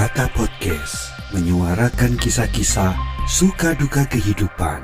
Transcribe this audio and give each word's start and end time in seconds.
Kata 0.00 0.32
Podcast 0.32 1.12
menyuarakan 1.36 2.16
kisah-kisah 2.16 2.96
suka 3.28 3.76
duka 3.76 4.08
kehidupan. 4.08 4.80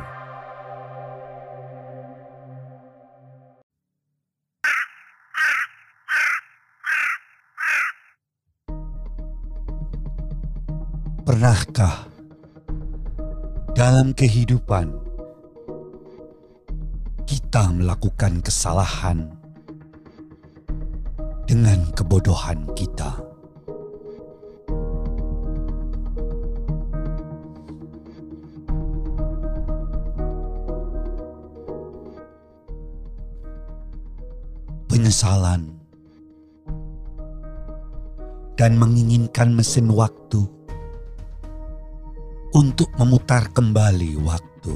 Pernahkah 11.25 12.13
dalam 13.73 14.13
kehidupan 14.13 15.01
kita 17.25 17.73
melakukan 17.73 18.45
kesalahan 18.45 19.33
dengan 21.49 21.89
kebodohan 21.97 22.69
kita? 22.77 23.36
Penyesalan 34.97 35.77
dan 38.57 38.81
menginginkan 38.81 39.53
mesin 39.53 39.93
waktu 39.93 40.41
untuk 42.57 42.89
memutar 42.97 43.53
kembali 43.53 44.17
waktu. 44.25 44.73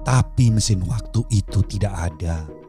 Tapi 0.00 0.48
mesin 0.48 0.80
waktu 0.88 1.20
itu 1.28 1.60
tidak 1.68 1.92
ada. 1.92 2.65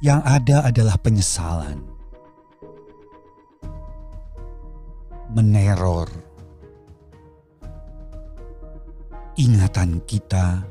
Yang 0.00 0.20
ada 0.24 0.56
adalah 0.64 0.96
penyesalan. 0.96 1.84
Meneror. 5.36 6.08
Ingatan 9.36 10.00
kita. 10.08 10.64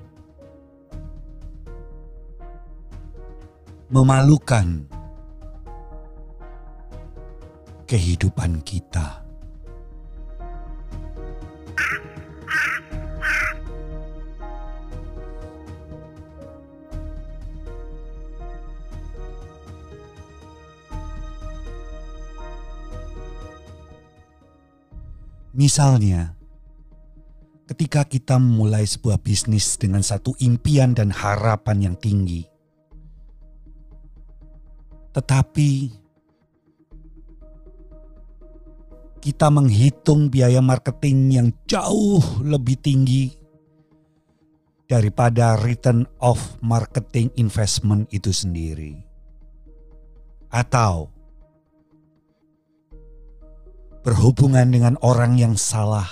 Memalukan 3.94 4.90
kehidupan 7.86 8.66
kita. 8.66 9.19
Misalnya, 25.60 26.40
ketika 27.68 28.08
kita 28.08 28.40
memulai 28.40 28.88
sebuah 28.88 29.20
bisnis 29.20 29.76
dengan 29.76 30.00
satu 30.00 30.32
impian 30.40 30.96
dan 30.96 31.12
harapan 31.12 31.92
yang 31.92 31.96
tinggi, 32.00 32.48
tetapi 35.12 35.92
kita 39.20 39.52
menghitung 39.52 40.32
biaya 40.32 40.64
marketing 40.64 41.36
yang 41.36 41.48
jauh 41.68 42.24
lebih 42.40 42.80
tinggi 42.80 43.36
daripada 44.88 45.60
return 45.60 46.08
of 46.24 46.40
marketing 46.64 47.36
investment 47.36 48.08
itu 48.16 48.32
sendiri, 48.32 48.96
atau 50.56 51.12
berhubungan 54.10 54.74
dengan 54.74 54.98
orang 55.06 55.38
yang 55.38 55.54
salah, 55.54 56.10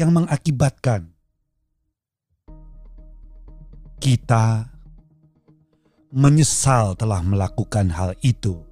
yang 0.00 0.16
mengakibatkan 0.16 1.12
kita 4.00 4.72
menyesal 6.08 6.96
telah 6.96 7.20
melakukan 7.20 7.92
hal 7.92 8.16
itu. 8.24 8.64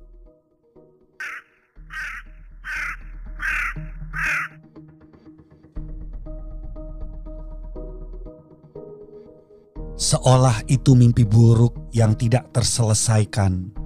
Seolah 10.01 10.65
itu 10.65 10.97
mimpi 10.97 11.29
buruk 11.29 11.93
yang 11.93 12.17
tidak 12.17 12.49
terselesaikan 12.57 13.78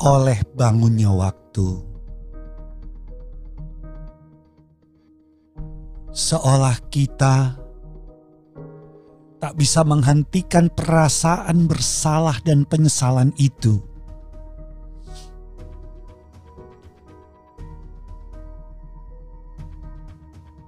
oleh 0.00 0.40
bangunnya 0.56 1.12
waktu. 1.12 1.84
Seolah 6.10 6.76
kita 6.90 7.60
tak 9.40 9.54
bisa 9.56 9.84
menghentikan 9.86 10.68
perasaan 10.72 11.68
bersalah 11.68 12.40
dan 12.42 12.64
penyesalan 12.66 13.30
itu. 13.36 13.80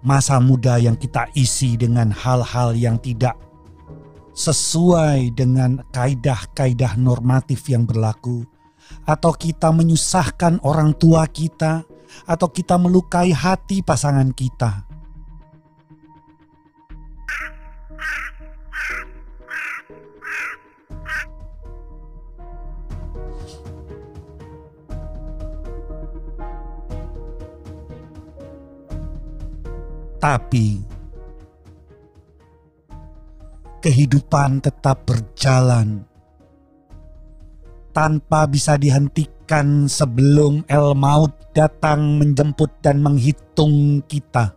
Masa 0.03 0.43
muda 0.43 0.82
yang 0.82 0.99
kita 0.99 1.31
isi 1.38 1.78
dengan 1.78 2.10
hal-hal 2.10 2.75
yang 2.75 2.99
tidak 2.99 3.38
sesuai 4.34 5.31
dengan 5.37 5.78
kaidah-kaidah 5.94 6.99
normatif 6.99 7.70
yang 7.70 7.87
berlaku 7.87 8.43
atau 9.03 9.32
kita 9.34 9.72
menyusahkan 9.75 10.62
orang 10.62 10.94
tua 10.94 11.26
kita, 11.26 11.82
atau 12.26 12.48
kita 12.53 12.76
melukai 12.76 13.32
hati 13.32 13.80
pasangan 13.80 14.30
kita. 14.36 14.86
Tapi 30.22 30.78
kehidupan 33.82 34.62
tetap 34.62 35.02
berjalan 35.02 36.06
tanpa 37.92 38.48
bisa 38.48 38.80
dihentikan 38.80 39.84
sebelum 39.84 40.64
El 40.66 40.97
Maut 40.97 41.32
datang 41.53 42.16
menjemput 42.16 42.72
dan 42.80 43.04
menghitung 43.04 44.00
kita. 44.08 44.56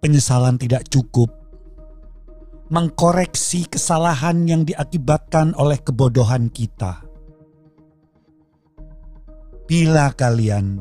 Penyesalan 0.00 0.56
tidak 0.56 0.88
cukup 0.88 1.39
mengkoreksi 2.70 3.66
kesalahan 3.66 4.46
yang 4.46 4.62
diakibatkan 4.62 5.58
oleh 5.58 5.82
kebodohan 5.82 6.46
kita. 6.46 7.02
Bila 9.66 10.14
kalian 10.14 10.78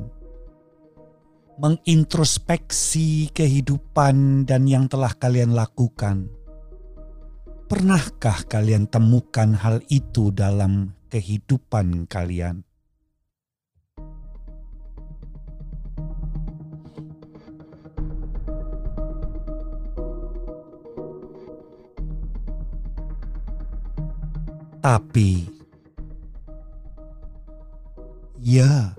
mengintrospeksi 1.57 3.33
kehidupan 3.33 4.45
dan 4.45 4.69
yang 4.69 4.85
telah 4.85 5.17
kalian 5.17 5.57
lakukan, 5.57 6.29
pernahkah 7.65 8.37
kalian 8.45 8.85
temukan 8.85 9.57
hal 9.57 9.81
itu 9.89 10.29
dalam 10.29 10.93
kehidupan 11.09 12.05
kalian? 12.05 12.68
Tapi, 24.79 25.43
ya, 28.39 28.95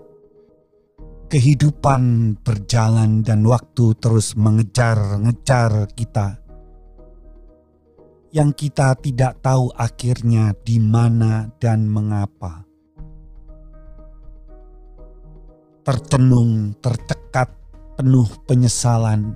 kehidupan 1.32 2.36
berjalan 2.44 3.24
dan 3.24 3.48
waktu 3.48 3.96
terus 3.96 4.36
mengejar-ngejar 4.36 5.88
kita. 5.96 6.40
yang 8.30 8.54
kita 8.54 8.94
tidak 9.02 9.42
tahu 9.42 9.74
akhirnya 9.74 10.54
di 10.62 10.78
mana 10.78 11.50
dan 11.58 11.90
mengapa. 11.90 12.62
Tercenung, 15.82 16.78
tercekat, 16.78 17.50
penuh 17.98 18.30
penyesalan, 18.46 19.34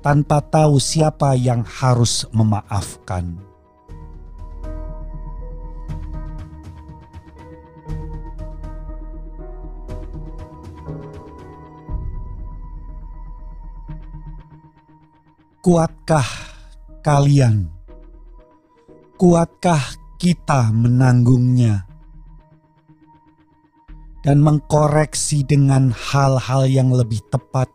tanpa 0.00 0.40
tahu 0.40 0.80
siapa 0.80 1.36
yang 1.36 1.60
harus 1.60 2.24
memaafkan. 2.32 3.49
Kuatkah 15.60 16.24
kalian? 17.04 17.68
Kuatkah 19.20 19.92
kita 20.16 20.72
menanggungnya 20.72 21.84
dan 24.24 24.40
mengkoreksi 24.40 25.44
dengan 25.44 25.92
hal-hal 25.92 26.64
yang 26.64 26.88
lebih 26.88 27.20
tepat? 27.28 27.68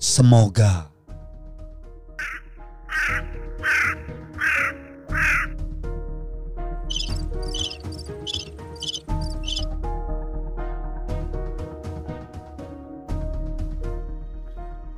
Semoga 0.00 0.89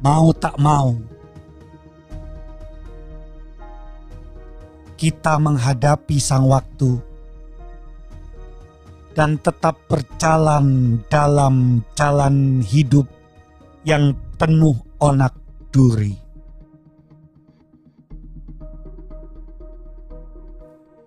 mau 0.02 0.34
tak 0.34 0.58
mau, 0.58 0.98
kita 4.98 5.38
menghadapi 5.38 6.18
sang 6.18 6.50
waktu 6.50 6.98
dan 9.14 9.38
tetap 9.38 9.78
berjalan 9.86 10.98
dalam 11.06 11.86
jalan 11.94 12.58
hidup 12.66 13.06
yang 13.86 14.18
penuh 14.38 14.74
onak 14.98 15.38
duri. 15.70 16.18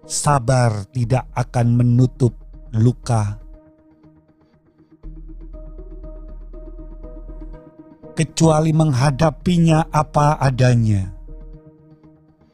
Sabar 0.05 0.85
tidak 0.93 1.25
akan 1.33 1.81
menutup 1.81 2.31
luka 2.77 3.44
kecuali 8.15 8.71
menghadapinya 8.71 9.91
apa 9.91 10.39
adanya. 10.39 11.11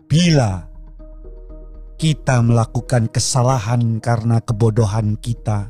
Bila 0.10 0.66
kita 1.96 2.42
melakukan 2.42 3.08
kesalahan 3.08 4.02
karena 4.02 4.42
kebodohan 4.42 5.16
kita, 5.22 5.70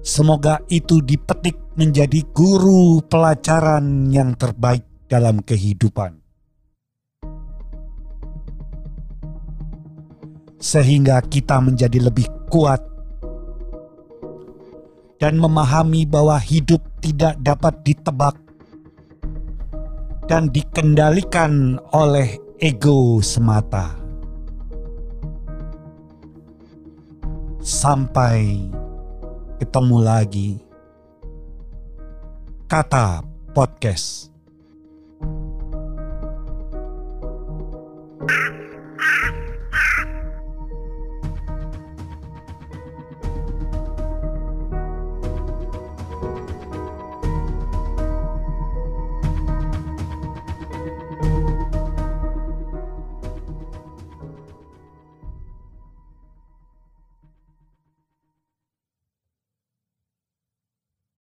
semoga 0.00 0.64
itu 0.72 1.04
dipetik 1.04 1.60
menjadi 1.76 2.24
guru 2.32 3.04
pelajaran 3.04 4.08
yang 4.08 4.32
terbaik 4.34 4.82
dalam 5.06 5.44
kehidupan. 5.44 6.24
Sehingga 10.56 11.20
kita 11.20 11.60
menjadi 11.60 12.08
lebih 12.10 12.26
kuat 12.48 12.95
dan 15.16 15.40
memahami 15.40 16.04
bahwa 16.04 16.36
hidup 16.36 16.82
tidak 17.00 17.40
dapat 17.40 17.74
ditebak 17.84 18.36
dan 20.26 20.50
dikendalikan 20.50 21.80
oleh 21.94 22.36
ego 22.60 23.22
semata. 23.22 23.96
Sampai 27.62 28.62
ketemu 29.58 29.98
lagi. 29.98 30.50
Kata 32.66 33.22
podcast. 33.54 34.35